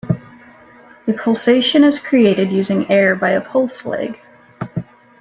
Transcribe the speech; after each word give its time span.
A 1.07 1.13
pulsation 1.13 1.83
is 1.83 1.99
created 1.99 2.51
using 2.51 2.89
air 2.89 3.13
by 3.15 3.29
a 3.29 3.39
pulse 3.39 3.85
leg. 3.85 4.19